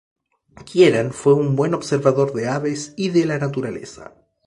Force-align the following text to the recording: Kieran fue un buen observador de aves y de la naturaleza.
Kieran 0.65 1.13
fue 1.13 1.35
un 1.35 1.55
buen 1.55 1.75
observador 1.75 2.33
de 2.33 2.47
aves 2.47 2.95
y 2.97 3.09
de 3.09 3.23
la 3.25 3.37
naturaleza. 3.37 4.15